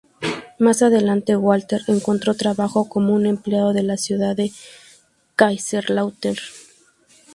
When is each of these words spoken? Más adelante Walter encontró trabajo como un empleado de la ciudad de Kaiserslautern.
Más 0.57 0.81
adelante 0.81 1.35
Walter 1.37 1.81
encontró 1.85 2.33
trabajo 2.33 2.89
como 2.89 3.13
un 3.13 3.27
empleado 3.27 3.71
de 3.71 3.83
la 3.83 3.97
ciudad 3.97 4.35
de 4.35 4.51
Kaiserslautern. 5.35 6.39